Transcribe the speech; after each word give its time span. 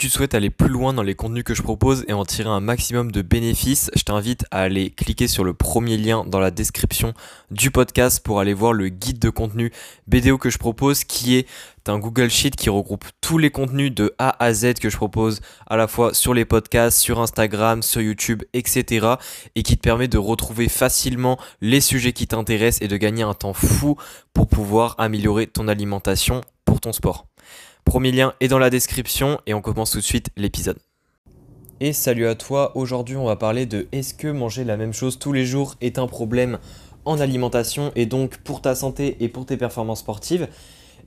tu 0.00 0.08
souhaites 0.08 0.34
aller 0.34 0.48
plus 0.48 0.70
loin 0.70 0.94
dans 0.94 1.02
les 1.02 1.14
contenus 1.14 1.44
que 1.44 1.54
je 1.54 1.60
propose 1.60 2.06
et 2.08 2.14
en 2.14 2.24
tirer 2.24 2.48
un 2.48 2.60
maximum 2.60 3.12
de 3.12 3.20
bénéfices, 3.20 3.90
je 3.94 4.02
t'invite 4.02 4.46
à 4.50 4.60
aller 4.60 4.88
cliquer 4.88 5.28
sur 5.28 5.44
le 5.44 5.52
premier 5.52 5.98
lien 5.98 6.24
dans 6.26 6.40
la 6.40 6.50
description 6.50 7.12
du 7.50 7.70
podcast 7.70 8.24
pour 8.24 8.40
aller 8.40 8.54
voir 8.54 8.72
le 8.72 8.88
guide 8.88 9.18
de 9.18 9.28
contenu 9.28 9.70
BDO 10.06 10.38
que 10.38 10.48
je 10.48 10.56
propose 10.56 11.04
qui 11.04 11.36
est 11.36 11.46
un 11.86 11.98
Google 11.98 12.30
Sheet 12.30 12.52
qui 12.52 12.70
regroupe 12.70 13.04
tous 13.20 13.36
les 13.36 13.50
contenus 13.50 13.94
de 13.94 14.14
A 14.18 14.42
à 14.42 14.54
Z 14.54 14.74
que 14.80 14.88
je 14.88 14.96
propose 14.96 15.42
à 15.66 15.76
la 15.76 15.86
fois 15.86 16.14
sur 16.14 16.32
les 16.32 16.46
podcasts, 16.46 16.96
sur 16.96 17.20
Instagram, 17.20 17.82
sur 17.82 18.00
YouTube, 18.00 18.42
etc. 18.54 19.06
et 19.54 19.62
qui 19.62 19.76
te 19.76 19.82
permet 19.82 20.08
de 20.08 20.16
retrouver 20.16 20.70
facilement 20.70 21.38
les 21.60 21.82
sujets 21.82 22.14
qui 22.14 22.26
t'intéressent 22.26 22.80
et 22.80 22.88
de 22.88 22.96
gagner 22.96 23.22
un 23.22 23.34
temps 23.34 23.52
fou 23.52 23.96
pour 24.32 24.48
pouvoir 24.48 24.94
améliorer 24.96 25.46
ton 25.46 25.68
alimentation 25.68 26.40
pour 26.64 26.80
ton 26.80 26.94
sport. 26.94 27.29
Premier 27.84 28.12
lien 28.12 28.34
est 28.40 28.48
dans 28.48 28.58
la 28.58 28.70
description 28.70 29.40
et 29.46 29.54
on 29.54 29.60
commence 29.60 29.92
tout 29.92 29.98
de 29.98 30.04
suite 30.04 30.30
l'épisode. 30.36 30.78
Et 31.80 31.92
salut 31.92 32.26
à 32.26 32.34
toi, 32.34 32.76
aujourd'hui 32.76 33.16
on 33.16 33.24
va 33.24 33.36
parler 33.36 33.66
de 33.66 33.88
est-ce 33.92 34.12
que 34.14 34.28
manger 34.28 34.64
la 34.64 34.76
même 34.76 34.92
chose 34.92 35.18
tous 35.18 35.32
les 35.32 35.46
jours 35.46 35.76
est 35.80 35.98
un 35.98 36.06
problème 36.06 36.58
en 37.04 37.18
alimentation 37.18 37.90
et 37.96 38.06
donc 38.06 38.36
pour 38.38 38.60
ta 38.60 38.74
santé 38.74 39.16
et 39.20 39.28
pour 39.28 39.46
tes 39.46 39.56
performances 39.56 40.00
sportives? 40.00 40.48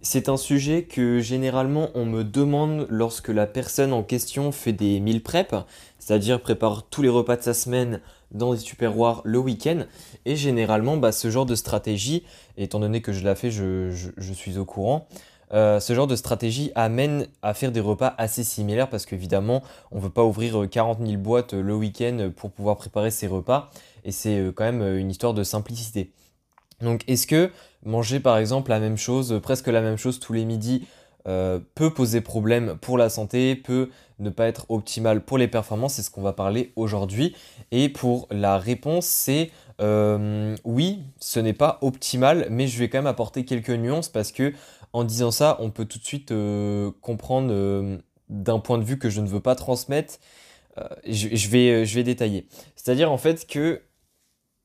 C'est 0.02 0.28
un 0.28 0.36
sujet 0.36 0.84
que 0.84 1.22
généralement 1.22 1.90
on 1.96 2.06
me 2.06 2.24
demande 2.24 2.88
lorsque 2.90 3.30
la 3.30 3.46
personne 3.46 3.94
en 3.94 4.04
question 4.04 4.52
fait 4.52 4.74
des 4.74 5.00
meal 5.00 5.22
prep, 5.24 5.56
c'est-à-dire 6.00 6.42
prépare 6.42 6.90
tous 6.90 7.02
les 7.02 7.08
repas 7.08 7.38
de 7.38 7.44
sa 7.44 7.54
semaine 7.54 8.02
dans 8.32 8.54
des 8.54 8.60
tupperwares 8.60 9.22
le 9.24 9.38
week-end. 9.38 9.86
Et 10.26 10.36
généralement, 10.36 10.98
bah, 10.98 11.14
ce 11.14 11.30
genre 11.30 11.46
de 11.46 11.56
stratégie, 11.56 12.24
étant 12.58 12.80
donné 12.80 13.02
que 13.02 13.14
je 13.14 13.24
l'ai 13.24 13.36
fait, 13.36 13.52
je, 13.52 13.92
je 13.92 14.34
suis 14.34 14.58
au 14.58 14.66
courant, 14.66 15.08
euh, 15.54 15.80
ce 15.80 15.94
genre 15.94 16.08
de 16.08 16.16
stratégie 16.16 16.72
amène 16.74 17.28
à 17.44 17.54
faire 17.54 17.72
des 17.72 17.80
repas 17.80 18.16
assez 18.18 18.44
similaires 18.44 18.90
parce 18.90 19.06
qu'évidemment, 19.06 19.62
on 19.92 19.98
ne 19.98 20.02
veut 20.02 20.10
pas 20.10 20.24
ouvrir 20.24 20.68
40 20.70 21.00
euh, 21.00 21.06
000 21.06 21.18
boîtes 21.18 21.54
euh, 21.54 21.62
le 21.62 21.76
week-end 21.76 22.32
pour 22.36 22.52
pouvoir 22.52 22.76
préparer 22.78 23.12
ses 23.12 23.28
repas 23.28 23.70
et 24.04 24.12
c'est 24.12 24.52
quand 24.56 24.64
même 24.64 24.98
une 24.98 25.12
histoire 25.12 25.34
de 25.34 25.44
simplicité. 25.44 26.12
Donc, 26.82 27.04
est-ce 27.08 27.28
que 27.28 27.52
manger 27.86 28.20
par 28.20 28.38
exemple 28.38 28.72
la 28.72 28.80
même 28.80 28.98
chose, 28.98 29.40
presque 29.44 29.68
la 29.68 29.82
même 29.82 29.98
chose 29.98 30.20
tous 30.20 30.34
les 30.34 30.44
midis, 30.44 30.86
peut 31.24 31.94
poser 31.96 32.20
problème 32.20 32.76
pour 32.82 32.98
la 32.98 33.08
santé, 33.08 33.56
peut 33.56 33.90
ne 34.20 34.30
pas 34.30 34.48
être 34.48 34.66
optimal 34.68 35.22
pour 35.22 35.38
les 35.38 35.48
performances, 35.48 35.94
c'est 35.94 36.02
ce 36.02 36.12
qu'on 36.12 36.22
va 36.22 36.34
parler 36.34 36.74
aujourd'hui. 36.76 37.34
Et 37.72 37.88
pour 37.88 38.28
la 38.30 38.58
réponse, 38.58 39.06
c'est 39.06 39.52
oui, 39.80 41.00
ce 41.22 41.40
n'est 41.40 41.54
pas 41.54 41.78
optimal, 41.82 42.48
mais 42.50 42.68
je 42.68 42.78
vais 42.78 42.90
quand 42.90 42.98
même 42.98 43.08
apporter 43.08 43.46
quelques 43.46 43.70
nuances 43.70 44.10
parce 44.10 44.34
que 44.34 44.52
en 44.94 45.04
disant 45.04 45.32
ça, 45.32 45.58
on 45.60 45.72
peut 45.72 45.86
tout 45.86 46.00
de 46.00 46.06
suite 46.06 46.32
euh, 46.32 46.92
comprendre 47.02 47.50
euh, 47.52 47.98
d'un 48.30 48.60
point 48.60 48.78
de 48.78 48.84
vue 48.84 49.00
que 49.00 49.10
je 49.10 49.22
ne 49.22 49.28
veux 49.28 49.40
pas 49.40 49.56
transmettre. 49.56 50.20
Euh, 50.78 50.88
je, 51.06 51.50
vais, 51.50 51.86
je 51.86 51.96
vais 51.96 52.04
détailler. 52.04 52.48
C'est-à-dire 52.76 53.12
en 53.12 53.18
fait 53.18 53.48
que 53.48 53.82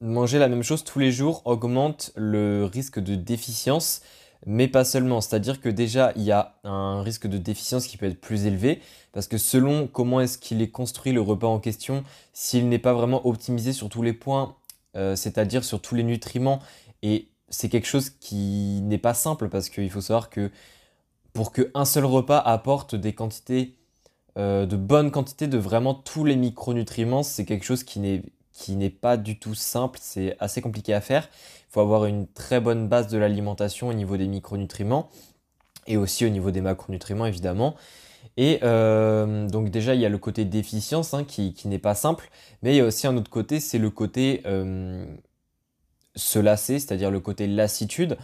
manger 0.00 0.38
la 0.38 0.48
même 0.48 0.62
chose 0.62 0.84
tous 0.84 0.98
les 0.98 1.10
jours 1.10 1.42
augmente 1.46 2.12
le 2.14 2.64
risque 2.64 3.00
de 3.00 3.14
déficience, 3.14 4.02
mais 4.46 4.68
pas 4.68 4.84
seulement. 4.84 5.20
C'est-à-dire 5.20 5.60
que 5.60 5.68
déjà, 5.68 6.12
il 6.14 6.22
y 6.22 6.30
a 6.30 6.54
un 6.62 7.02
risque 7.02 7.26
de 7.26 7.38
déficience 7.38 7.86
qui 7.86 7.96
peut 7.96 8.06
être 8.06 8.20
plus 8.20 8.46
élevé, 8.46 8.80
parce 9.12 9.26
que 9.26 9.38
selon 9.38 9.88
comment 9.88 10.20
est-ce 10.20 10.38
qu'il 10.38 10.62
est 10.62 10.70
construit 10.70 11.12
le 11.12 11.20
repas 11.20 11.48
en 11.48 11.58
question, 11.58 12.04
s'il 12.32 12.68
n'est 12.68 12.78
pas 12.78 12.92
vraiment 12.92 13.26
optimisé 13.26 13.72
sur 13.72 13.88
tous 13.88 14.02
les 14.02 14.12
points, 14.12 14.54
c'est-à-dire 14.94 15.64
sur 15.64 15.80
tous 15.80 15.96
les 15.96 16.04
nutriments, 16.04 16.60
et 17.02 17.28
c'est 17.50 17.68
quelque 17.68 17.86
chose 17.86 18.10
qui 18.10 18.80
n'est 18.82 18.98
pas 18.98 19.14
simple 19.14 19.48
parce 19.48 19.68
qu'il 19.68 19.90
faut 19.90 20.00
savoir 20.00 20.30
que 20.30 20.50
pour 21.32 21.52
qu'un 21.52 21.84
seul 21.84 22.04
repas 22.04 22.38
apporte 22.38 22.94
des 22.94 23.12
quantités, 23.12 23.76
euh, 24.36 24.66
de 24.66 24.76
bonnes 24.76 25.10
quantités 25.10 25.46
de 25.46 25.58
vraiment 25.58 25.94
tous 25.94 26.24
les 26.24 26.36
micronutriments, 26.36 27.22
c'est 27.22 27.44
quelque 27.44 27.64
chose 27.64 27.84
qui 27.84 28.00
n'est, 28.00 28.90
pas 28.90 29.16
du 29.16 29.38
tout 29.38 29.54
simple, 29.54 29.98
c'est 30.02 30.36
assez 30.40 30.60
compliqué 30.60 30.94
à 30.94 31.00
faire. 31.00 31.28
Il 31.68 31.72
faut 31.72 31.80
avoir 31.80 32.06
une 32.06 32.26
très 32.26 32.60
bonne 32.60 32.88
base 32.88 33.08
de 33.08 33.18
l'alimentation 33.18 33.88
au 33.88 33.92
niveau 33.92 34.16
des 34.16 34.26
micronutriments 34.26 35.10
et 35.86 35.96
aussi 35.96 36.26
au 36.26 36.28
niveau 36.28 36.50
des 36.50 36.60
macronutriments 36.60 37.26
évidemment. 37.26 37.74
Et 38.36 38.60
euh, 38.62 39.48
donc 39.48 39.70
déjà, 39.70 39.94
il 39.94 40.00
y 40.00 40.06
a 40.06 40.08
le 40.08 40.18
côté 40.18 40.44
déficience 40.44 41.14
hein, 41.14 41.24
qui, 41.24 41.54
n'est 41.64 41.78
pas 41.78 41.94
simple, 41.94 42.30
mais 42.62 42.74
il 42.74 42.76
y 42.76 42.80
a 42.80 42.84
aussi 42.84 43.06
un 43.06 43.16
autre 43.16 43.30
côté, 43.30 43.58
c'est 43.58 43.78
le 43.78 43.90
côté 43.90 44.42
euh, 44.46 45.04
se 46.18 46.38
lasser, 46.38 46.78
c'est-à-dire 46.78 47.10
le 47.10 47.20
côté 47.20 47.46
lassitude, 47.46 48.16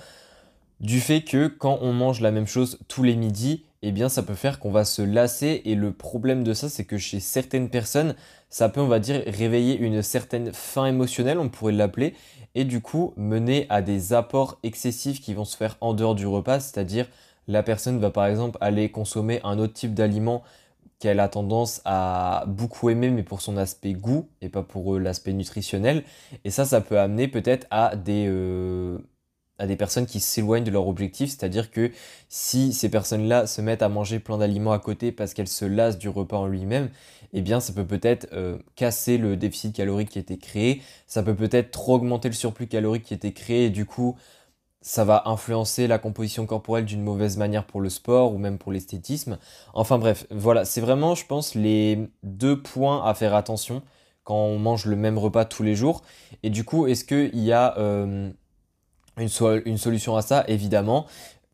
du 0.80 1.00
fait 1.00 1.22
que 1.22 1.46
quand 1.46 1.78
on 1.80 1.92
mange 1.92 2.20
la 2.20 2.30
même 2.30 2.46
chose 2.46 2.78
tous 2.88 3.02
les 3.02 3.16
midis, 3.16 3.64
eh 3.82 3.92
bien 3.92 4.08
ça 4.08 4.22
peut 4.22 4.34
faire 4.34 4.58
qu'on 4.58 4.70
va 4.70 4.84
se 4.84 5.02
lasser. 5.02 5.62
Et 5.64 5.74
le 5.74 5.92
problème 5.92 6.44
de 6.44 6.52
ça 6.52 6.68
c'est 6.68 6.84
que 6.84 6.98
chez 6.98 7.20
certaines 7.20 7.70
personnes 7.70 8.14
ça 8.50 8.68
peut 8.68 8.80
on 8.80 8.88
va 8.88 8.98
dire 8.98 9.22
réveiller 9.26 9.78
une 9.78 10.02
certaine 10.02 10.52
faim 10.52 10.86
émotionnelle 10.86 11.38
on 11.38 11.48
pourrait 11.48 11.72
l'appeler 11.72 12.14
et 12.54 12.64
du 12.64 12.80
coup 12.80 13.12
mener 13.16 13.66
à 13.68 13.82
des 13.82 14.12
apports 14.12 14.58
excessifs 14.62 15.20
qui 15.20 15.34
vont 15.34 15.44
se 15.44 15.56
faire 15.56 15.76
en 15.80 15.94
dehors 15.94 16.14
du 16.14 16.26
repas. 16.26 16.60
C'est-à-dire 16.60 17.06
la 17.46 17.62
personne 17.62 17.98
va 18.00 18.10
par 18.10 18.26
exemple 18.26 18.58
aller 18.60 18.90
consommer 18.90 19.40
un 19.44 19.58
autre 19.58 19.74
type 19.74 19.94
d'aliment 19.94 20.42
qu'elle 21.04 21.20
a 21.20 21.28
tendance 21.28 21.82
à 21.84 22.44
beaucoup 22.46 22.88
aimer, 22.88 23.10
mais 23.10 23.22
pour 23.22 23.42
son 23.42 23.58
aspect 23.58 23.92
goût 23.92 24.26
et 24.40 24.48
pas 24.48 24.62
pour 24.62 24.94
euh, 24.94 24.98
l'aspect 24.98 25.34
nutritionnel. 25.34 26.02
Et 26.44 26.50
ça, 26.50 26.64
ça 26.64 26.80
peut 26.80 26.98
amener 26.98 27.28
peut-être 27.28 27.66
à 27.70 27.94
des, 27.94 28.24
euh, 28.26 28.96
à 29.58 29.66
des 29.66 29.76
personnes 29.76 30.06
qui 30.06 30.18
s'éloignent 30.18 30.64
de 30.64 30.70
leur 30.70 30.88
objectif. 30.88 31.28
C'est-à-dire 31.28 31.70
que 31.70 31.90
si 32.30 32.72
ces 32.72 32.88
personnes-là 32.88 33.46
se 33.46 33.60
mettent 33.60 33.82
à 33.82 33.90
manger 33.90 34.18
plein 34.18 34.38
d'aliments 34.38 34.72
à 34.72 34.78
côté 34.78 35.12
parce 35.12 35.34
qu'elles 35.34 35.46
se 35.46 35.66
lassent 35.66 35.98
du 35.98 36.08
repas 36.08 36.38
en 36.38 36.46
lui-même, 36.46 36.88
eh 37.34 37.42
bien, 37.42 37.60
ça 37.60 37.74
peut 37.74 37.86
peut-être 37.86 38.28
euh, 38.32 38.56
casser 38.74 39.18
le 39.18 39.36
déficit 39.36 39.76
calorique 39.76 40.08
qui 40.08 40.18
été 40.18 40.38
créé. 40.38 40.80
Ça 41.06 41.22
peut 41.22 41.34
peut-être 41.34 41.70
trop 41.70 41.96
augmenter 41.96 42.30
le 42.30 42.34
surplus 42.34 42.66
calorique 42.66 43.02
qui 43.02 43.12
été 43.12 43.34
créé 43.34 43.66
et 43.66 43.70
du 43.70 43.84
coup 43.84 44.16
ça 44.84 45.02
va 45.02 45.22
influencer 45.24 45.86
la 45.86 45.98
composition 45.98 46.44
corporelle 46.44 46.84
d'une 46.84 47.00
mauvaise 47.00 47.38
manière 47.38 47.64
pour 47.64 47.80
le 47.80 47.88
sport 47.88 48.34
ou 48.34 48.38
même 48.38 48.58
pour 48.58 48.70
l'esthétisme. 48.70 49.38
Enfin 49.72 49.96
bref, 49.96 50.26
voilà, 50.30 50.66
c'est 50.66 50.82
vraiment, 50.82 51.14
je 51.14 51.24
pense, 51.24 51.54
les 51.54 52.10
deux 52.22 52.60
points 52.60 53.02
à 53.02 53.14
faire 53.14 53.34
attention 53.34 53.80
quand 54.24 54.36
on 54.36 54.58
mange 54.58 54.84
le 54.84 54.94
même 54.94 55.16
repas 55.16 55.46
tous 55.46 55.62
les 55.62 55.74
jours. 55.74 56.02
Et 56.42 56.50
du 56.50 56.64
coup, 56.64 56.86
est-ce 56.86 57.06
qu'il 57.06 57.38
y 57.38 57.50
a 57.50 57.78
euh, 57.78 58.30
une, 59.16 59.28
une, 59.64 59.78
solution 59.78 60.16
à 60.16 60.22
ça? 60.22 60.44
Évidemment. 60.48 61.06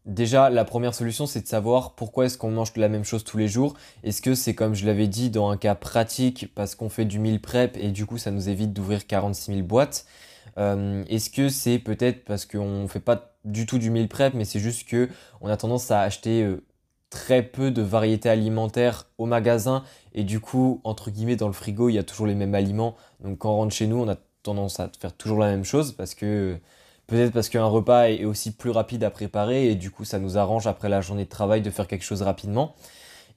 Déjà, 0.07 0.51
la 0.51 0.65
première 0.65 0.95
solution, 0.95 1.27
c'est 1.27 1.43
de 1.43 1.47
savoir 1.47 1.93
pourquoi 1.93 2.27
est-ce 2.27 2.37
qu'on 2.37 2.51
mange 2.51 2.73
la 2.75 2.89
même 2.89 3.05
chose 3.05 3.23
tous 3.23 3.39
les 3.39 3.47
jours. 3.47 3.75
Est-ce 4.03 4.23
que 4.23 4.35
c'est 4.35 4.57
comme 4.57 4.75
je 4.75 4.85
l'avais 4.87 5.07
dit 5.07 5.31
dans 5.31 5.51
un 5.51 5.57
cas 5.57 5.77
pratique 5.77 6.53
parce 6.57 6.75
qu'on 6.75 6.89
fait 6.89 7.05
du 7.05 7.21
meal 7.21 7.41
prep 7.41 7.77
et 7.77 7.93
du 7.93 8.07
coup 8.07 8.19
ça 8.19 8.33
nous 8.33 8.49
évite 8.49 8.73
d'ouvrir 8.73 9.07
46 9.07 9.53
000 9.53 9.63
boîtes? 9.65 10.05
Euh, 10.59 11.05
est-ce 11.09 11.31
que 11.31 11.49
c'est 11.49 11.78
peut-être 11.78 12.25
parce 12.25 12.47
qu'on 12.47 12.83
ne 12.83 12.87
fait 12.87 13.00
pas 13.00 13.34
du 13.44 13.66
tout 13.66 13.78
du 13.78 13.91
meal 13.91 14.09
prep, 14.09 14.34
mais 14.34 14.44
c'est 14.44 14.61
juste 14.61 14.88
que 14.88 15.09
on 15.41 15.49
a 15.49 15.56
tendance 15.56 15.91
à 15.91 16.00
acheter 16.00 16.43
euh, 16.43 16.65
très 17.11 17.43
peu 17.43 17.71
de 17.71 17.83
variétés 17.83 18.28
alimentaires 18.28 19.06
au 19.19 19.27
magasin 19.27 19.84
et 20.15 20.25
du 20.25 20.41
coup, 20.41 20.81
entre 20.84 21.10
guillemets, 21.10 21.37
dans 21.37 21.47
le 21.47 21.53
frigo, 21.53 21.89
il 21.89 21.94
y 21.94 21.99
a 21.99 22.03
toujours 22.03 22.27
les 22.27 22.34
mêmes 22.34 22.55
aliments. 22.55 22.97
Donc 23.22 23.39
quand 23.39 23.53
on 23.53 23.56
rentre 23.56 23.75
chez 23.75 23.87
nous, 23.87 23.97
on 23.97 24.09
a 24.09 24.16
tendance 24.43 24.81
à 24.81 24.91
faire 25.00 25.12
toujours 25.12 25.39
la 25.39 25.49
même 25.49 25.65
chose 25.65 25.93
parce 25.93 26.15
que 26.15 26.59
peut-être 27.06 27.33
parce 27.33 27.49
qu'un 27.49 27.65
repas 27.65 28.09
est 28.09 28.25
aussi 28.25 28.53
plus 28.53 28.71
rapide 28.71 29.05
à 29.05 29.10
préparer 29.10 29.71
et 29.71 29.75
du 29.75 29.91
coup, 29.91 30.05
ça 30.05 30.19
nous 30.19 30.39
arrange 30.39 30.66
après 30.66 30.89
la 30.89 31.00
journée 31.00 31.25
de 31.25 31.31
travail 31.31 31.62
de 31.62 31.71
faire 31.71 31.87
quelque 31.87 32.05
chose 32.05 32.22
rapidement 32.22 32.75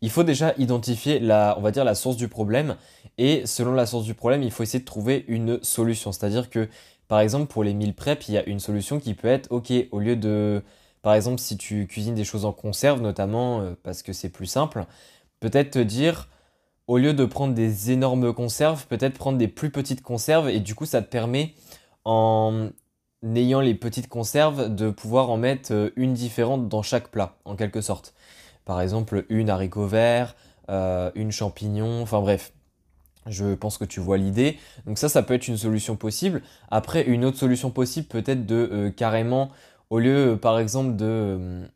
il 0.04 0.10
faut 0.10 0.24
déjà 0.24 0.54
identifier 0.58 1.20
la, 1.20 1.56
on 1.58 1.62
va 1.62 1.72
dire, 1.72 1.86
la 1.86 1.96
source 1.96 2.18
du 2.18 2.28
problème. 2.28 2.76
Et 3.18 3.46
selon 3.46 3.72
la 3.74 3.86
source 3.86 4.04
du 4.04 4.14
problème, 4.14 4.44
il 4.44 4.52
faut 4.52 4.62
essayer 4.62 4.82
de 4.82 4.86
trouver 4.86 5.24
une 5.30 5.64
solution. 5.64 6.12
C'est-à-dire 6.12 6.50
que 6.50 6.68
par 7.14 7.20
exemple, 7.20 7.46
pour 7.46 7.64
les 7.64 7.76
meal 7.76 7.94
prep, 7.94 8.28
il 8.28 8.34
y 8.34 8.40
a 8.40 8.50
une 8.50 8.60
solution 8.60 9.00
qui 9.00 9.14
peut 9.14 9.28
être, 9.28 9.52
ok, 9.52 9.72
au 9.92 10.00
lieu 10.00 10.16
de, 10.16 10.64
par 11.04 11.14
exemple, 11.14 11.40
si 11.40 11.58
tu 11.58 11.86
cuisines 11.86 12.16
des 12.16 12.24
choses 12.24 12.44
en 12.44 12.52
conserve, 12.52 13.02
notamment 13.02 13.62
euh, 13.62 13.76
parce 13.84 14.02
que 14.02 14.14
c'est 14.14 14.30
plus 14.30 14.48
simple, 14.48 14.88
peut-être 15.40 15.70
te 15.70 15.78
dire, 15.78 16.28
au 16.88 16.98
lieu 16.98 17.14
de 17.14 17.24
prendre 17.26 17.54
des 17.54 17.92
énormes 17.92 18.34
conserves, 18.34 18.88
peut-être 18.88 19.14
prendre 19.16 19.38
des 19.38 19.48
plus 19.48 19.70
petites 19.70 20.02
conserves 20.02 20.50
et 20.50 20.60
du 20.60 20.74
coup, 20.74 20.88
ça 20.88 21.04
te 21.04 21.08
permet, 21.08 21.54
en 22.04 22.70
ayant 23.36 23.62
les 23.62 23.76
petites 23.76 24.10
conserves, 24.10 24.74
de 24.74 24.90
pouvoir 24.90 25.30
en 25.30 25.38
mettre 25.38 25.72
euh, 25.72 25.92
une 25.96 26.16
différente 26.16 26.68
dans 26.68 26.82
chaque 26.82 27.10
plat, 27.10 27.36
en 27.46 27.56
quelque 27.56 27.82
sorte. 27.82 28.16
Par 28.66 28.82
exemple, 28.82 29.28
une 29.30 29.52
haricot 29.52 29.86
vert, 29.86 30.36
euh, 30.72 31.12
une 31.14 31.32
champignon, 31.32 32.02
enfin 32.02 32.22
bref, 32.22 32.54
je 33.28 33.54
pense 33.54 33.78
que 33.78 33.86
tu 33.86 34.00
vois 34.00 34.18
l'idée. 34.18 34.58
Donc 34.86 34.98
ça, 34.98 35.10
ça 35.10 35.24
peut 35.24 35.34
être 35.34 35.48
une 35.48 35.58
solution 35.58 35.96
possible. 35.96 36.42
Après, 36.70 37.04
une 37.04 37.26
autre 37.26 37.38
solution 37.38 37.72
possible 37.72 38.08
peut-être 38.08 38.46
de 38.46 38.70
euh, 38.72 38.90
carrément, 38.92 39.52
au 39.90 40.00
lieu 40.00 40.34
euh, 40.34 40.36
par 40.36 40.60
exemple 40.60 40.96
de, 40.96 41.06
euh, 41.06 41.68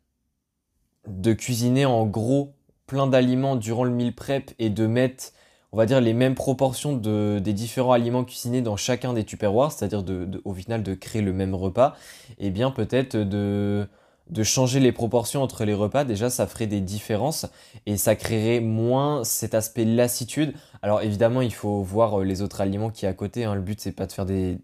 de 1.06 1.32
cuisiner 1.32 1.86
en 1.86 2.06
gros 2.06 2.54
plein 2.86 3.06
d'aliments 3.06 3.56
durant 3.56 3.84
le 3.84 3.90
meal 3.90 4.14
prep 4.14 4.52
et 4.58 4.70
de 4.70 4.86
mettre, 4.86 5.32
on 5.72 5.76
va 5.76 5.86
dire, 5.86 6.00
les 6.00 6.14
mêmes 6.14 6.34
proportions 6.34 6.96
de, 6.96 7.38
des 7.38 7.52
différents 7.52 7.92
aliments 7.92 8.24
cuisinés 8.24 8.62
dans 8.62 8.76
chacun 8.76 9.12
des 9.12 9.24
tupperwares, 9.24 9.72
c'est-à-dire 9.72 10.02
de, 10.02 10.40
au 10.44 10.54
final 10.54 10.82
de 10.82 10.94
créer 10.94 11.22
le 11.22 11.32
même 11.32 11.54
repas, 11.54 11.96
et 12.38 12.46
eh 12.46 12.50
bien 12.50 12.70
peut-être 12.70 13.16
de 13.16 13.86
de 14.30 14.42
changer 14.42 14.80
les 14.80 14.92
proportions 14.92 15.42
entre 15.42 15.64
les 15.64 15.74
repas, 15.74 16.04
déjà 16.04 16.30
ça 16.30 16.46
ferait 16.46 16.66
des 16.66 16.80
différences 16.80 17.46
et 17.86 17.96
ça 17.96 18.14
créerait 18.14 18.60
moins 18.60 19.24
cet 19.24 19.54
aspect 19.54 19.84
lassitude. 19.84 20.54
Alors 20.82 21.02
évidemment, 21.02 21.40
il 21.40 21.52
faut 21.52 21.82
voir 21.82 22.20
euh, 22.20 22.24
les 22.24 22.42
autres 22.42 22.60
aliments 22.60 22.90
qui 22.90 23.06
à 23.06 23.12
côté. 23.12 23.44
Hein. 23.44 23.54
Le 23.54 23.62
but 23.62 23.80
c'est 23.80 23.92
pas 23.92 24.06
de 24.06 24.12
faire 24.12 24.26
des 24.26 24.58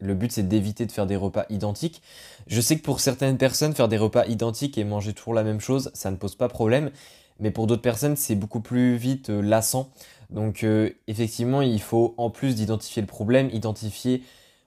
le 0.00 0.14
but 0.14 0.32
c'est 0.32 0.46
d'éviter 0.48 0.86
de 0.86 0.92
faire 0.92 1.06
des 1.06 1.16
repas 1.16 1.46
identiques. 1.50 2.02
Je 2.46 2.60
sais 2.60 2.76
que 2.76 2.82
pour 2.82 3.00
certaines 3.00 3.38
personnes, 3.38 3.74
faire 3.74 3.88
des 3.88 3.96
repas 3.96 4.26
identiques 4.26 4.76
et 4.76 4.84
manger 4.84 5.12
toujours 5.12 5.34
la 5.34 5.44
même 5.44 5.60
chose, 5.60 5.90
ça 5.94 6.10
ne 6.10 6.16
pose 6.16 6.34
pas 6.34 6.48
problème. 6.48 6.90
Mais 7.40 7.50
pour 7.50 7.66
d'autres 7.66 7.82
personnes, 7.82 8.16
c'est 8.16 8.36
beaucoup 8.36 8.60
plus 8.60 8.96
vite 8.96 9.30
euh, 9.30 9.40
lassant. 9.40 9.90
Donc 10.30 10.64
euh, 10.64 10.90
effectivement, 11.06 11.62
il 11.62 11.80
faut 11.80 12.14
en 12.16 12.30
plus 12.30 12.54
d'identifier 12.54 13.02
le 13.02 13.08
problème, 13.08 13.50
identifier, 13.52 14.22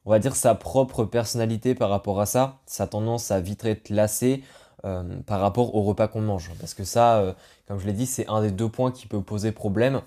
on 0.07 0.09
va 0.09 0.19
dire, 0.19 0.35
sa 0.35 0.55
propre 0.55 1.03
personnalité 1.03 1.75
par 1.75 1.89
rapport 1.89 2.19
à 2.19 2.25
ça, 2.25 2.59
sa 2.65 2.87
tendance 2.87 3.29
à 3.29 3.39
vite 3.39 3.65
être 3.65 3.89
lassé 3.89 4.43
euh, 4.85 5.03
par 5.25 5.39
rapport 5.39 5.75
au 5.75 5.83
repas 5.83 6.07
qu'on 6.07 6.21
mange. 6.21 6.51
Parce 6.59 6.73
que 6.73 6.83
ça, 6.83 7.35
comme 7.67 7.77
je 7.77 7.85
l'ai 7.85 7.93
dit, 7.93 8.05
c'est 8.05 8.27
un 8.27 8.41
des 8.41 8.51
deux 8.51 8.69
points 8.69 8.91
qui 8.91 9.05
peut 9.05 9.21
poser 9.21 9.51
problème 9.51 10.01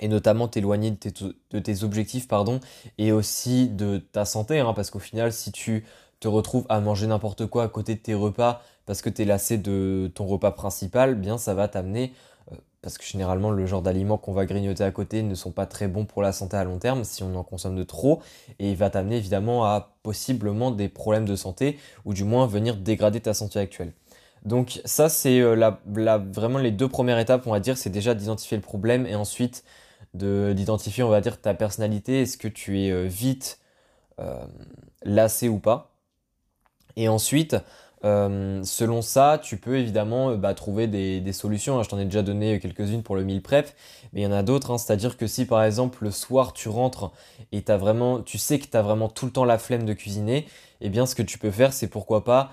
et 0.00 0.08
notamment 0.08 0.48
t'éloigner 0.48 0.90
de 0.90 1.60
tes, 1.60 1.84
objectifs 1.84 2.28
pardon 2.28 2.60
et 2.98 3.12
aussi 3.12 3.68
de 3.68 3.98
ta 3.98 4.24
santé 4.24 4.60
hein, 4.60 4.72
parce 4.74 4.90
qu'au 4.90 4.98
final 4.98 5.32
si 5.32 5.52
tu 5.52 5.84
te 6.20 6.28
retrouves 6.28 6.66
à 6.68 6.80
manger 6.80 7.06
n'importe 7.06 7.46
quoi 7.46 7.64
à 7.64 7.68
côté 7.68 7.94
de 7.94 8.00
tes 8.00 8.14
repas 8.14 8.62
parce 8.84 9.02
que 9.02 9.10
tu 9.10 9.22
es 9.22 9.24
lassé 9.24 9.58
de 9.58 10.10
ton 10.14 10.26
repas 10.26 10.50
principal 10.50 11.14
bien 11.14 11.38
ça 11.38 11.54
va 11.54 11.68
t'amener 11.68 12.12
euh, 12.12 12.35
parce 12.86 12.98
que 12.98 13.04
généralement 13.04 13.50
le 13.50 13.66
genre 13.66 13.82
d'aliments 13.82 14.16
qu'on 14.16 14.32
va 14.32 14.46
grignoter 14.46 14.84
à 14.84 14.92
côté 14.92 15.24
ne 15.24 15.34
sont 15.34 15.50
pas 15.50 15.66
très 15.66 15.88
bons 15.88 16.04
pour 16.04 16.22
la 16.22 16.30
santé 16.30 16.56
à 16.56 16.62
long 16.62 16.78
terme 16.78 17.02
si 17.02 17.24
on 17.24 17.34
en 17.34 17.42
consomme 17.42 17.74
de 17.74 17.82
trop 17.82 18.22
et 18.60 18.70
il 18.70 18.76
va 18.76 18.90
t'amener 18.90 19.16
évidemment 19.16 19.64
à 19.64 19.96
possiblement 20.04 20.70
des 20.70 20.88
problèmes 20.88 21.24
de 21.24 21.34
santé 21.34 21.80
ou 22.04 22.14
du 22.14 22.22
moins 22.22 22.46
venir 22.46 22.76
dégrader 22.76 23.20
ta 23.20 23.34
santé 23.34 23.58
actuelle. 23.58 23.92
Donc 24.44 24.80
ça 24.84 25.08
c'est 25.08 25.40
euh, 25.40 25.72
vraiment 25.84 26.58
les 26.58 26.70
deux 26.70 26.88
premières 26.88 27.18
étapes 27.18 27.48
on 27.48 27.50
va 27.50 27.58
dire 27.58 27.76
c'est 27.76 27.90
déjà 27.90 28.14
d'identifier 28.14 28.56
le 28.56 28.62
problème 28.62 29.04
et 29.04 29.16
ensuite 29.16 29.64
d'identifier, 30.14 31.02
on 31.02 31.08
va 31.08 31.20
dire, 31.20 31.40
ta 31.40 31.54
personnalité. 31.54 32.22
Est-ce 32.22 32.38
que 32.38 32.48
tu 32.48 32.80
es 32.80 32.90
euh, 32.90 33.06
vite 33.06 33.60
euh, 34.18 34.46
lassé 35.02 35.48
ou 35.48 35.58
pas? 35.58 35.92
Et 36.96 37.08
ensuite, 37.08 37.56
euh, 38.04 38.62
selon 38.62 39.02
ça, 39.02 39.40
tu 39.42 39.56
peux 39.56 39.78
évidemment 39.78 40.36
bah, 40.36 40.54
trouver 40.54 40.86
des, 40.86 41.32
solutions. 41.32 41.82
Je 41.82 41.88
t'en 41.88 41.98
ai 41.98 42.04
déjà 42.04 42.22
donné 42.22 42.58
quelques-unes 42.60 43.02
pour 43.02 43.16
le 43.16 43.24
meal 43.24 43.42
prep, 43.42 43.70
mais 44.12 44.20
il 44.20 44.24
y 44.24 44.26
en 44.26 44.32
a 44.32 44.42
d'autres. 44.42 44.70
Hein. 44.70 44.78
C'est-à-dire 44.78 45.16
que 45.16 45.26
si 45.26 45.46
par 45.46 45.62
exemple 45.64 46.04
le 46.04 46.10
soir 46.10 46.52
tu 46.52 46.68
rentres 46.68 47.12
et 47.52 47.64
as 47.68 47.76
vraiment, 47.76 48.20
tu 48.20 48.38
sais 48.38 48.58
que 48.58 48.66
tu 48.66 48.76
as 48.76 48.82
vraiment 48.82 49.08
tout 49.08 49.26
le 49.26 49.32
temps 49.32 49.44
la 49.44 49.58
flemme 49.58 49.84
de 49.84 49.92
cuisiner, 49.92 50.46
eh 50.80 50.88
bien 50.88 51.06
ce 51.06 51.14
que 51.14 51.22
tu 51.22 51.38
peux 51.38 51.50
faire, 51.50 51.72
c'est 51.72 51.88
pourquoi 51.88 52.24
pas 52.24 52.52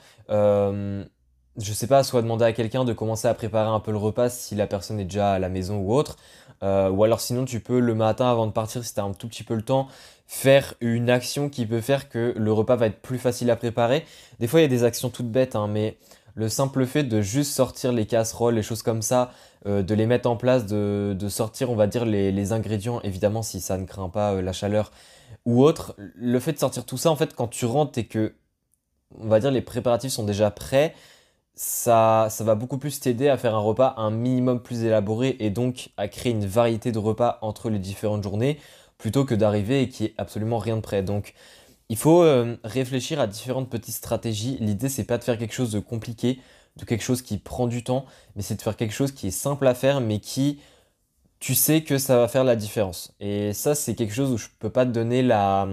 je 1.57 1.73
sais 1.73 1.87
pas, 1.87 2.03
soit 2.03 2.21
demander 2.21 2.45
à 2.45 2.53
quelqu'un 2.53 2.83
de 2.83 2.93
commencer 2.93 3.27
à 3.27 3.33
préparer 3.33 3.69
un 3.69 3.79
peu 3.79 3.91
le 3.91 3.97
repas 3.97 4.29
si 4.29 4.55
la 4.55 4.67
personne 4.67 4.99
est 4.99 5.05
déjà 5.05 5.33
à 5.33 5.39
la 5.39 5.49
maison 5.49 5.77
ou 5.77 5.93
autre, 5.93 6.17
euh, 6.63 6.89
ou 6.89 7.03
alors 7.03 7.21
sinon 7.21 7.45
tu 7.45 7.59
peux 7.59 7.79
le 7.79 7.93
matin 7.93 8.29
avant 8.29 8.47
de 8.47 8.51
partir 8.51 8.83
si 8.83 8.93
tu 8.93 8.99
un 8.99 9.11
tout 9.13 9.27
petit 9.27 9.43
peu 9.43 9.55
le 9.55 9.61
temps 9.61 9.87
faire 10.25 10.73
une 10.81 11.09
action 11.09 11.49
qui 11.49 11.65
peut 11.65 11.81
faire 11.81 12.09
que 12.09 12.33
le 12.37 12.53
repas 12.53 12.75
va 12.75 12.87
être 12.87 13.01
plus 13.01 13.19
facile 13.19 13.51
à 13.51 13.55
préparer. 13.55 14.05
Des 14.39 14.47
fois 14.47 14.61
il 14.61 14.63
y 14.63 14.65
a 14.65 14.69
des 14.69 14.83
actions 14.83 15.09
toutes 15.09 15.29
bêtes 15.29 15.55
hein, 15.55 15.67
mais 15.67 15.97
le 16.35 16.49
simple 16.49 16.85
fait 16.87 17.03
de 17.03 17.21
juste 17.21 17.51
sortir 17.51 17.91
les 17.91 18.07
casseroles, 18.07 18.55
les 18.55 18.63
choses 18.63 18.81
comme 18.81 19.03
ça, 19.03 19.31
euh, 19.67 19.83
de 19.83 19.93
les 19.93 20.07
mettre 20.07 20.27
en 20.27 20.35
place, 20.35 20.65
de, 20.65 21.15
sortir 21.29 21.69
on 21.69 21.75
va 21.75 21.85
dire 21.85 22.05
les, 22.05 22.51
ingrédients, 22.51 22.99
évidemment 23.01 23.43
si 23.43 23.61
ça 23.61 23.77
ne 23.77 23.85
craint 23.85 24.09
pas 24.09 24.33
euh, 24.33 24.41
la 24.41 24.53
chaleur 24.53 24.91
ou 25.45 25.63
autre, 25.63 25.95
le 25.97 26.39
fait 26.39 26.53
de 26.53 26.59
sortir 26.59 26.85
tout 26.85 26.97
ça 26.97 27.11
en 27.11 27.15
fait 27.15 27.35
quand 27.35 27.47
tu 27.47 27.65
rentres 27.65 27.99
et 27.99 28.05
que 28.05 28.33
on 29.19 29.27
va 29.27 29.39
dire 29.39 29.51
les 29.51 29.61
préparatifs 29.61 30.11
sont 30.11 30.23
déjà 30.23 30.49
prêts, 30.49 30.95
ça, 31.55 32.27
ça 32.29 32.43
va 32.43 32.55
beaucoup 32.55 32.77
plus 32.77 32.99
t'aider 32.99 33.29
à 33.29 33.37
faire 33.37 33.55
un 33.55 33.59
repas 33.59 33.93
un 33.97 34.09
minimum 34.11 34.61
plus 34.61 34.83
élaboré 34.83 35.35
et 35.39 35.49
donc 35.51 35.91
à 35.97 36.07
créer 36.07 36.31
une 36.31 36.45
variété 36.45 36.91
de 36.91 36.97
repas 36.97 37.37
entre 37.41 37.69
les 37.69 37.79
différentes 37.79 38.23
journées 38.23 38.59
plutôt 38.97 39.25
que 39.25 39.35
d'arriver 39.35 39.81
et 39.83 39.89
qu'il 39.89 40.05
n'y 40.07 40.11
ait 40.11 40.15
absolument 40.17 40.57
rien 40.57 40.77
de 40.77 40.81
prêt. 40.81 41.03
Donc 41.03 41.33
il 41.89 41.97
faut 41.97 42.23
euh, 42.23 42.57
réfléchir 42.63 43.19
à 43.19 43.27
différentes 43.27 43.69
petites 43.69 43.95
stratégies. 43.95 44.57
L'idée 44.61 44.89
c'est 44.89 45.03
pas 45.03 45.17
de 45.17 45.23
faire 45.23 45.37
quelque 45.37 45.53
chose 45.53 45.71
de 45.71 45.79
compliqué, 45.79 46.39
de 46.77 46.85
quelque 46.85 47.03
chose 47.03 47.21
qui 47.21 47.37
prend 47.37 47.67
du 47.67 47.83
temps, 47.83 48.05
mais 48.35 48.41
c'est 48.41 48.55
de 48.55 48.61
faire 48.61 48.75
quelque 48.77 48.93
chose 48.93 49.11
qui 49.11 49.27
est 49.27 49.31
simple 49.31 49.67
à 49.67 49.75
faire 49.75 50.01
mais 50.01 50.19
qui 50.19 50.59
tu 51.39 51.55
sais 51.55 51.83
que 51.83 51.97
ça 51.97 52.17
va 52.17 52.27
faire 52.27 52.43
la 52.45 52.55
différence. 52.55 53.13
Et 53.19 53.53
ça 53.53 53.75
c'est 53.75 53.95
quelque 53.95 54.13
chose 54.13 54.31
où 54.31 54.37
je 54.37 54.47
peux 54.59 54.69
pas 54.71 54.85
te 54.85 54.91
donner 54.91 55.21
la, 55.21 55.67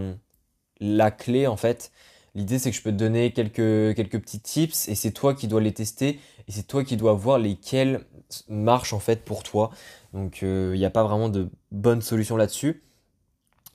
la 0.81 1.11
clé 1.11 1.47
en 1.47 1.56
fait 1.56 1.93
L'idée, 2.35 2.59
c'est 2.59 2.71
que 2.71 2.77
je 2.77 2.82
peux 2.82 2.93
te 2.93 2.97
donner 2.97 3.32
quelques, 3.32 3.97
quelques 3.97 4.21
petits 4.21 4.41
tips 4.41 4.88
et 4.88 4.94
c'est 4.94 5.11
toi 5.11 5.35
qui 5.35 5.49
dois 5.49 5.61
les 5.61 5.73
tester 5.73 6.21
et 6.49 6.53
c'est 6.53 6.67
toi 6.67 6.85
qui 6.85 6.97
dois 6.97 7.12
voir 7.12 7.38
lesquels 7.38 8.05
marchent 8.49 8.93
en 8.93 9.00
fait 9.00 9.25
pour 9.25 9.43
toi. 9.43 9.71
Donc, 10.12 10.43
il 10.43 10.49
euh, 10.49 10.77
n'y 10.77 10.85
a 10.85 10.91
pas 10.91 11.03
vraiment 11.03 11.29
de 11.29 11.49
bonne 11.73 12.03
solution 12.03 12.37
là-dessus. 12.37 12.82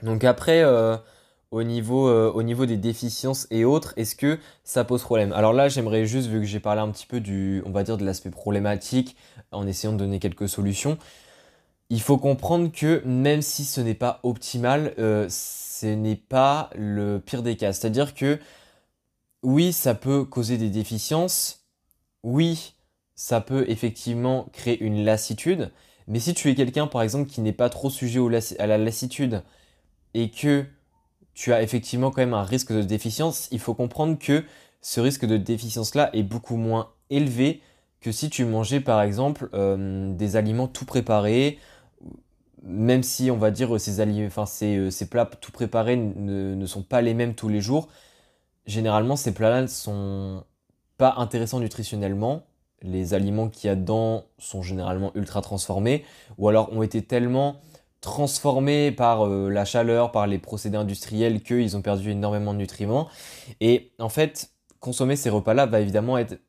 Donc, 0.03 0.23
après, 0.23 0.61
euh, 0.63 0.97
au, 1.51 1.63
niveau, 1.63 2.07
euh, 2.07 2.31
au 2.31 2.43
niveau 2.43 2.65
des 2.65 2.77
déficiences 2.77 3.47
et 3.51 3.65
autres, 3.65 3.93
est-ce 3.97 4.15
que 4.15 4.39
ça 4.63 4.85
pose 4.85 5.01
problème? 5.01 5.33
Alors 5.33 5.51
là, 5.51 5.67
j'aimerais 5.67 6.05
juste, 6.05 6.27
vu 6.29 6.39
que 6.39 6.45
j'ai 6.45 6.61
parlé 6.61 6.81
un 6.81 6.89
petit 6.91 7.05
peu 7.05 7.19
du, 7.19 7.61
on 7.65 7.71
va 7.71 7.83
dire, 7.83 7.97
de 7.97 8.05
l'aspect 8.05 8.31
problématique 8.31 9.17
en 9.51 9.67
essayant 9.67 9.93
de 9.93 9.97
donner 9.97 10.19
quelques 10.19 10.47
solutions, 10.47 10.97
il 11.89 12.01
faut 12.01 12.17
comprendre 12.17 12.71
que 12.71 13.01
même 13.05 13.41
si 13.41 13.63
ce 13.65 13.79
n'est 13.81 13.93
pas 13.93 14.19
optimal, 14.23 14.93
ce 15.79 15.87
n'est 15.87 16.15
pas 16.15 16.69
le 16.75 17.19
pire 17.19 17.43
des 17.43 17.57
cas. 17.57 17.73
C'est-à-dire 17.73 18.13
que 18.13 18.39
oui, 19.43 19.73
ça 19.73 19.93
peut 19.93 20.23
causer 20.23 20.57
des 20.57 20.69
déficiences, 20.69 21.65
oui, 22.23 22.75
ça 23.15 23.41
peut 23.41 23.65
effectivement 23.69 24.47
créer 24.53 24.79
une 24.81 25.03
lassitude, 25.03 25.71
mais 26.07 26.19
si 26.19 26.33
tu 26.33 26.49
es 26.49 26.55
quelqu'un 26.55 26.87
par 26.87 27.01
exemple 27.01 27.29
qui 27.29 27.41
n'est 27.41 27.53
pas 27.53 27.69
trop 27.69 27.89
sujet 27.89 28.19
à 28.59 28.67
la 28.67 28.77
lassitude 28.77 29.43
et 30.13 30.29
que 30.31 30.65
tu 31.33 31.53
as 31.53 31.61
effectivement 31.61 32.09
quand 32.11 32.21
même 32.21 32.33
un 32.33 32.43
risque 32.43 32.71
de 32.71 32.81
déficience, 32.81 33.47
il 33.51 33.59
faut 33.59 33.73
comprendre 33.73 34.17
que 34.17 34.43
ce 34.81 35.01
risque 35.01 35.25
de 35.25 35.37
déficience-là 35.37 36.09
est 36.13 36.23
beaucoup 36.23 36.55
moins 36.55 36.91
élevé 37.09 37.61
que 38.01 38.11
si 38.11 38.29
tu 38.29 38.45
mangeais 38.45 38.79
par 38.79 39.01
exemple 39.01 39.49
euh, 39.53 40.13
des 40.13 40.35
aliments 40.35 40.67
tout 40.67 40.85
préparés, 40.85 41.59
même 42.65 43.03
si 43.03 43.29
on 43.29 43.37
va 43.37 43.51
dire 43.51 43.79
ces, 43.79 44.01
euh, 44.01 44.89
ces 44.89 45.09
plats 45.09 45.29
tout 45.39 45.51
préparés 45.51 45.95
ne, 45.95 46.65
sont 46.65 46.81
pas 46.81 47.01
les 47.01 47.13
mêmes 47.13 47.35
tous 47.35 47.47
les 47.47 47.61
jours, 47.61 47.87
généralement 48.65 49.15
ces 49.15 49.33
plats-là 49.33 49.61
ne 49.61 49.67
sont 49.67 50.43
pas 50.97 51.13
intéressants 51.17 51.59
nutritionnellement. 51.59 52.43
Les 52.81 53.13
aliments 53.13 53.49
qu'il 53.49 53.67
y 53.67 53.71
a 53.71 53.75
dedans 53.75 54.25
sont 54.37 54.61
généralement 54.61 55.11
ultra 55.15 55.41
transformés 55.41 56.03
ou 56.37 56.49
alors 56.49 56.73
ont 56.73 56.81
été 56.81 57.03
tellement 57.03 57.57
transformés 58.01 58.91
par 58.91 59.25
euh, 59.25 59.49
la 59.49 59.65
chaleur, 59.65 60.11
par 60.11 60.27
les 60.27 60.39
procédés 60.39 60.77
industriels 60.77 61.41
qu'ils 61.41 61.77
ont 61.77 61.81
perdu 61.81 62.11
énormément 62.11 62.53
de 62.53 62.59
nutriments. 62.59 63.09
Et 63.61 63.91
en 63.99 64.09
fait, 64.09 64.51
consommer 64.79 65.15
ces 65.15 65.29
repas-là 65.29 65.65
va 65.65 65.79
évidemment 65.79 66.17
être 66.17 66.39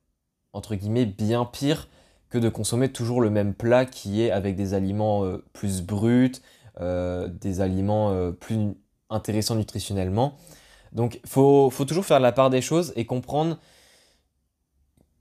entre 0.53 0.75
guillemets 0.75 1.07
bien 1.07 1.45
pire 1.45 1.89
que 2.31 2.39
de 2.39 2.49
consommer 2.49 2.91
toujours 2.91 3.21
le 3.21 3.31
même 3.31 3.55
plat 3.55 3.85
qui 3.85 4.23
est 4.23 4.31
avec 4.31 4.57
des 4.57 4.75
aliments 4.75 5.25
euh, 5.25 5.45
plus 5.53 5.83
bruts, 5.83 6.33
euh, 6.81 7.29
des 7.29 7.61
aliments 7.61 8.11
euh, 8.11 8.33
plus 8.33 8.75
intéressants 9.11 9.55
nutritionnellement. 9.55 10.37
Donc 10.93 11.21
il 11.23 11.29
faut, 11.29 11.71
toujours 11.87 12.05
faire 12.05 12.21
la 12.21 12.33
part 12.33 12.51
des 12.51 12.63
choses 12.63 12.93
et 12.97 13.05
comprendre 13.05 13.59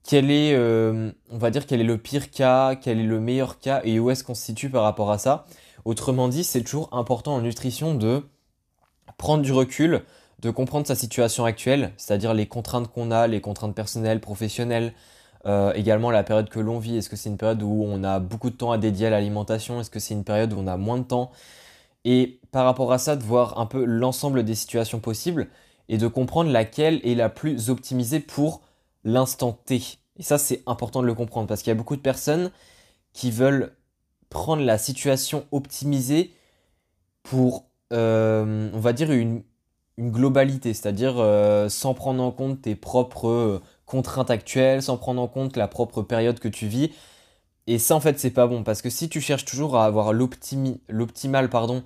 quel 0.04 0.30
est, 0.30 0.56
on 0.56 1.38
va 1.38 1.50
dire, 1.50 1.66
quel 1.66 1.82
est 1.82 1.86
le 1.86 1.98
pire 1.98 2.30
cas, 2.30 2.76
quel 2.76 3.00
est 3.00 3.06
le 3.06 3.20
meilleur 3.20 3.60
cas 3.60 3.82
et 3.84 4.00
où 4.00 4.12
est-ce 4.12 4.24
qu'on 4.24 4.36
se 4.36 4.44
situe 4.44 4.70
par 4.70 4.84
rapport 4.84 5.12
à 5.12 5.18
ça. 5.18 5.46
Autrement 5.84 6.28
dit, 6.28 6.44
c'est 6.44 6.62
toujours 6.62 6.90
important 6.94 7.34
en 7.34 7.42
nutrition 7.42 7.96
de 7.96 8.24
prendre 9.18 9.42
du 9.44 9.52
recul, 9.52 10.04
de 10.40 10.52
comprendre 10.52 10.86
sa 10.86 10.96
situation 10.96 11.44
actuelle, 11.44 11.92
c'est-à-dire 11.98 12.34
les 12.34 12.46
contraintes 12.46 12.88
qu'on 12.88 13.12
a, 13.12 13.28
les 13.28 13.42
contraintes 13.42 13.76
personnelles, 13.76 14.22
professionnelles, 14.22 14.94
euh, 15.46 15.74
également 15.74 16.10
la 16.12 16.24
période 16.24 16.50
que 16.50 16.60
l'on 16.60 16.80
vit, 16.80 16.98
est-ce 16.98 17.10
que 17.10 17.16
c'est 17.16 17.30
une 17.30 17.38
période 17.38 17.62
où 17.62 17.86
on 17.88 18.04
a 18.04 18.20
beaucoup 18.20 18.50
de 18.50 18.56
temps 18.56 18.72
à 18.72 18.78
dédier 18.78 19.08
à 19.08 19.10
l'alimentation? 19.12 19.80
Est-ce 19.80 19.92
que 19.92 20.00
c'est 20.00 20.14
une 20.14 20.24
période 20.24 20.54
où 20.54 20.58
on 20.58 20.68
a 20.68 20.78
moins 20.78 20.98
de 20.98 21.04
temps? 21.04 21.32
Et 22.04 22.40
par 22.52 22.66
rapport 22.66 22.92
à 22.94 22.98
ça, 22.98 23.16
de 23.16 23.24
voir 23.24 23.60
un 23.60 23.66
peu 23.66 23.84
l'ensemble 23.84 24.44
des 24.44 24.56
situations 24.56 25.00
possibles 25.00 25.48
et 25.90 25.98
de 25.98 26.08
comprendre 26.08 26.52
laquelle 26.52 27.00
est 27.04 27.16
la 27.16 27.30
plus 27.30 27.70
optimisée 27.70 28.20
pour 28.20 28.62
l'instant 29.04 29.54
T. 29.54 29.82
Et 30.18 30.24
ça, 30.24 30.38
c'est 30.38 30.64
important 30.66 31.02
de 31.02 31.08
le 31.08 31.14
comprendre 31.14 31.48
parce 31.48 31.62
qu'il 31.62 31.70
y 31.70 31.76
a 31.76 31.76
beaucoup 31.76 31.96
de 31.96 32.02
personnes 32.02 32.52
qui 33.14 33.32
veulent 33.32 33.76
prendre 34.30 34.64
la 34.64 34.78
situation 34.78 35.46
optimisée 35.52 36.34
pour, 37.24 37.66
euh, 37.94 38.70
on 38.74 38.80
va 38.80 38.94
dire, 38.94 39.12
une, 39.12 39.44
globalité, 39.98 40.74
c'est-à-dire 40.74 41.16
euh, 41.18 41.70
sans 41.70 41.94
prendre 41.94 42.22
en 42.22 42.30
compte 42.30 42.62
tes 42.62 42.76
propres 42.76 43.62
contraintes 43.86 44.32
actuelles, 44.32 44.82
sans 44.82 44.98
prendre 44.98 45.22
en 45.22 45.28
compte 45.28 45.58
la 45.58 45.68
propre 45.68 46.02
période 46.02 46.40
que 46.40 46.48
tu 46.48 46.68
vis. 46.68 46.92
Et 47.68 47.80
ça, 47.80 47.96
en 47.96 48.00
fait, 48.00 48.20
c'est 48.20 48.32
pas 48.32 48.48
bon 48.48 48.64
parce 48.64 48.82
que 48.82 48.90
si 48.90 49.10
tu 49.10 49.22
cherches 49.22 49.46
toujours 49.46 49.78
à 49.78 49.86
avoir 49.86 50.14
l'optimal, 50.14 51.50
pardon, 51.50 51.84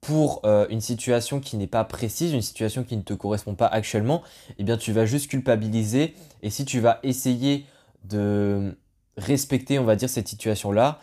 pour 0.00 0.40
euh, 0.44 0.66
une 0.68 0.80
situation 0.80 1.38
qui 1.40 1.56
n'est 1.56 1.68
pas 1.68 1.84
précise, 1.84 2.32
une 2.32 2.42
situation 2.42 2.82
qui 2.82 2.96
ne 2.96 3.02
te 3.02 3.14
correspond 3.14 3.54
pas 3.54 3.66
actuellement, 3.66 4.22
eh 4.58 4.64
bien 4.64 4.76
tu 4.76 4.92
vas 4.92 5.06
juste 5.06 5.30
culpabiliser. 5.30 6.14
Et 6.42 6.50
si 6.50 6.64
tu 6.64 6.80
vas 6.80 6.98
essayer 7.04 7.66
de 8.04 8.76
respecter, 9.16 9.78
on 9.78 9.84
va 9.84 9.94
dire, 9.94 10.08
cette 10.08 10.26
situation-là, 10.26 10.98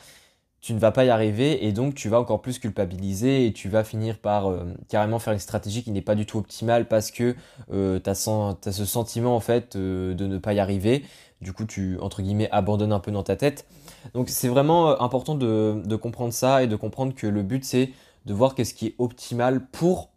tu 0.62 0.74
ne 0.74 0.80
vas 0.80 0.92
pas 0.92 1.06
y 1.06 1.10
arriver 1.10 1.66
et 1.66 1.72
donc 1.72 1.96
tu 1.96 2.10
vas 2.10 2.20
encore 2.20 2.42
plus 2.42 2.60
culpabiliser 2.60 3.46
et 3.46 3.54
tu 3.54 3.70
vas 3.70 3.84
finir 3.84 4.18
par 4.18 4.50
euh, 4.50 4.66
carrément 4.90 5.20
faire 5.20 5.34
une 5.34 5.40
stratégie 5.40 5.84
qui 5.84 5.92
n'est 5.92 6.02
pas 6.02 6.16
du 6.16 6.26
tout 6.26 6.38
optimale 6.38 6.88
parce 6.88 7.12
que 7.12 7.36
euh, 7.72 8.00
tu 8.00 8.10
as, 8.10 8.16
ce 8.16 8.86
sentiment 8.86 9.36
en 9.36 9.40
fait 9.40 9.78
de 9.78 10.14
ne 10.26 10.38
pas 10.38 10.54
y 10.54 10.60
arriver. 10.60 11.04
Du 11.42 11.54
coup, 11.54 11.64
tu, 11.64 11.98
entre 12.02 12.22
guillemets, 12.22 12.50
abandonnes 12.52 12.92
un 12.92 13.00
peu 13.00 13.12
dans 13.12 13.24
ta 13.24 13.38
tête. 13.38 13.66
Donc 14.14 14.28
c'est 14.28 14.50
vraiment 14.50 15.02
important 15.02 15.36
de, 15.36 15.96
comprendre 15.96 16.34
ça 16.34 16.64
et 16.64 16.68
de 16.68 16.76
comprendre 16.76 17.14
que 17.16 17.28
le 17.28 17.44
but 17.44 17.64
c'est 17.64 17.92
de 18.26 18.34
voir 18.34 18.56
qu'est-ce 18.56 18.74
qui 18.74 18.88
est 18.88 18.96
optimal 18.98 19.66
pour 19.68 20.10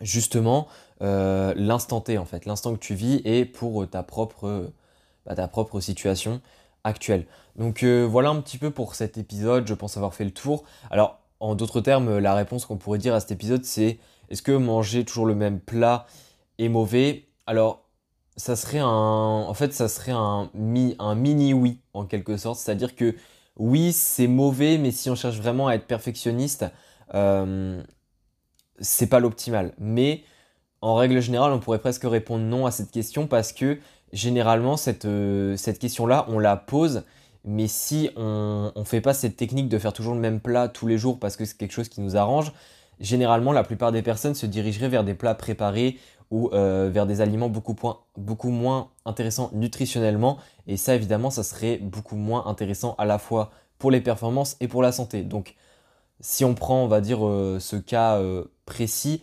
justement 0.00 0.66
euh, 1.02 1.54
l'instant 1.56 2.00
T 2.00 2.18
en 2.18 2.24
fait, 2.24 2.44
l'instant 2.44 2.74
que 2.74 2.80
tu 2.80 2.94
vis 2.94 3.20
et 3.24 3.44
pour 3.44 3.82
euh, 3.82 3.86
ta 3.86 4.02
propre, 4.02 4.70
bah, 5.26 5.34
ta 5.34 5.46
propre 5.46 5.80
situation 5.80 6.40
Donc 7.56 7.82
euh, 7.82 8.04
voilà 8.04 8.30
un 8.30 8.40
petit 8.40 8.58
peu 8.58 8.70
pour 8.70 8.94
cet 8.94 9.18
épisode, 9.18 9.66
je 9.66 9.74
pense 9.74 9.96
avoir 9.96 10.14
fait 10.14 10.24
le 10.24 10.30
tour. 10.30 10.64
Alors 10.90 11.20
en 11.40 11.54
d'autres 11.54 11.80
termes, 11.80 12.18
la 12.18 12.34
réponse 12.34 12.66
qu'on 12.66 12.76
pourrait 12.76 12.98
dire 12.98 13.14
à 13.14 13.20
cet 13.20 13.32
épisode 13.32 13.64
c'est 13.64 13.98
est-ce 14.28 14.42
que 14.42 14.52
manger 14.52 15.04
toujours 15.04 15.26
le 15.26 15.34
même 15.34 15.60
plat 15.60 16.06
est 16.58 16.68
mauvais? 16.68 17.28
Alors 17.46 17.84
ça 18.36 18.56
serait 18.56 18.78
un 18.78 18.86
en 18.86 19.54
fait 19.54 19.72
ça 19.72 19.88
serait 19.88 20.12
un, 20.12 20.50
un 20.98 21.14
mini 21.14 21.54
oui 21.54 21.80
en 21.94 22.04
quelque 22.04 22.36
sorte, 22.36 22.58
c'est-à-dire 22.58 22.94
que 22.94 23.14
oui, 23.58 23.92
c'est 23.92 24.28
mauvais 24.28 24.78
mais 24.78 24.90
si 24.92 25.10
on 25.10 25.16
cherche 25.16 25.38
vraiment 25.38 25.66
à 25.66 25.74
être 25.74 25.86
perfectionniste, 25.86 26.64
euh, 27.14 27.82
c'est 28.78 29.08
pas 29.08 29.18
l'optimal. 29.18 29.74
Mais 29.78 30.22
en 30.80 30.94
règle 30.94 31.20
générale, 31.20 31.52
on 31.52 31.58
pourrait 31.58 31.80
presque 31.80 32.04
répondre 32.04 32.44
non 32.44 32.66
à 32.66 32.70
cette 32.70 32.92
question 32.92 33.26
parce 33.26 33.52
que 33.52 33.78
généralement, 34.12 34.76
cette, 34.76 35.04
euh, 35.04 35.56
cette 35.56 35.78
question-là, 35.78 36.26
on 36.28 36.38
la 36.38 36.56
pose. 36.56 37.04
Mais 37.44 37.68
si 37.68 38.10
on 38.16 38.72
ne 38.76 38.84
fait 38.84 39.00
pas 39.00 39.14
cette 39.14 39.36
technique 39.36 39.68
de 39.68 39.78
faire 39.78 39.92
toujours 39.92 40.14
le 40.14 40.20
même 40.20 40.40
plat 40.40 40.68
tous 40.68 40.86
les 40.86 40.98
jours 40.98 41.18
parce 41.18 41.36
que 41.36 41.44
c'est 41.44 41.56
quelque 41.56 41.72
chose 41.72 41.88
qui 41.88 42.00
nous 42.00 42.16
arrange, 42.16 42.52
généralement, 43.00 43.52
la 43.52 43.62
plupart 43.62 43.92
des 43.92 44.02
personnes 44.02 44.34
se 44.34 44.44
dirigeraient 44.44 44.88
vers 44.88 45.04
des 45.04 45.14
plats 45.14 45.34
préparés 45.34 45.98
ou 46.30 46.50
euh, 46.52 46.90
vers 46.92 47.06
des 47.06 47.20
aliments 47.20 47.48
beaucoup, 47.48 47.74
beaucoup 48.16 48.50
moins 48.50 48.90
intéressants 49.06 49.50
nutritionnellement. 49.54 50.38
Et 50.66 50.76
ça, 50.76 50.94
évidemment, 50.94 51.30
ça 51.30 51.42
serait 51.42 51.78
beaucoup 51.78 52.16
moins 52.16 52.46
intéressant 52.46 52.94
à 52.98 53.06
la 53.06 53.18
fois 53.18 53.50
pour 53.78 53.90
les 53.90 54.00
performances 54.00 54.56
et 54.60 54.68
pour 54.68 54.82
la 54.82 54.92
santé. 54.92 55.22
Donc, 55.22 55.54
si 56.20 56.44
on 56.44 56.54
prend, 56.54 56.82
on 56.82 56.88
va 56.88 57.00
dire, 57.00 57.26
euh, 57.26 57.58
ce 57.60 57.76
cas 57.76 58.20
précis, 58.66 59.22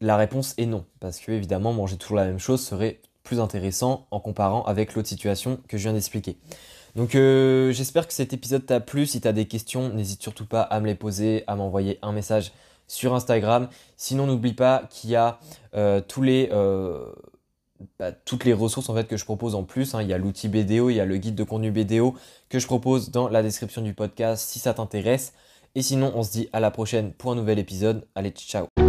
la 0.00 0.16
réponse 0.16 0.54
est 0.56 0.66
non. 0.66 0.86
Parce 1.00 1.18
que, 1.18 1.32
évidemment, 1.32 1.72
manger 1.74 1.98
toujours 1.98 2.16
la 2.16 2.24
même 2.24 2.38
chose 2.38 2.62
serait 2.62 3.00
plus 3.22 3.40
intéressant 3.40 4.06
en 4.10 4.20
comparant 4.20 4.64
avec 4.64 4.94
l'autre 4.94 5.08
situation 5.08 5.58
que 5.68 5.76
je 5.76 5.84
viens 5.84 5.92
d'expliquer. 5.92 6.36
Donc 6.96 7.14
euh, 7.14 7.72
j'espère 7.72 8.06
que 8.06 8.12
cet 8.12 8.32
épisode 8.32 8.66
t'a 8.66 8.80
plu. 8.80 9.06
Si 9.06 9.20
tu 9.20 9.28
as 9.28 9.32
des 9.32 9.46
questions, 9.46 9.90
n'hésite 9.90 10.22
surtout 10.22 10.46
pas 10.46 10.62
à 10.62 10.80
me 10.80 10.86
les 10.86 10.94
poser, 10.94 11.44
à 11.46 11.56
m'envoyer 11.56 11.98
un 12.02 12.12
message 12.12 12.52
sur 12.88 13.14
Instagram. 13.14 13.68
Sinon, 13.96 14.26
n'oublie 14.26 14.54
pas 14.54 14.88
qu'il 14.90 15.10
y 15.10 15.16
a 15.16 15.38
tous 16.08 16.22
les, 16.22 16.50
bah, 17.98 18.12
toutes 18.12 18.44
les 18.44 18.52
ressources 18.52 18.88
en 18.88 18.94
fait, 18.94 19.06
que 19.06 19.16
je 19.16 19.24
propose 19.24 19.54
en 19.54 19.64
plus. 19.64 19.94
Hein. 19.94 20.02
Il 20.02 20.08
y 20.08 20.12
a 20.12 20.18
l'outil 20.18 20.48
BDO, 20.48 20.90
il 20.90 20.96
y 20.96 21.00
a 21.00 21.04
le 21.04 21.16
guide 21.16 21.34
de 21.34 21.44
contenu 21.44 21.70
BDO 21.70 22.14
que 22.48 22.58
je 22.58 22.66
propose 22.66 23.10
dans 23.10 23.28
la 23.28 23.42
description 23.42 23.82
du 23.82 23.94
podcast 23.94 24.48
si 24.48 24.58
ça 24.58 24.74
t'intéresse. 24.74 25.32
Et 25.74 25.82
sinon, 25.82 26.12
on 26.14 26.22
se 26.22 26.32
dit 26.32 26.48
à 26.52 26.60
la 26.60 26.70
prochaine 26.70 27.12
pour 27.12 27.32
un 27.32 27.36
nouvel 27.36 27.58
épisode. 27.58 28.06
Allez, 28.14 28.30
ciao 28.30 28.79